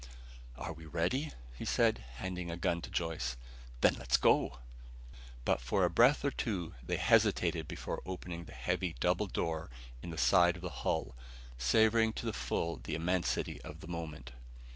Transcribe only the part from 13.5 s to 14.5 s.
of the moment.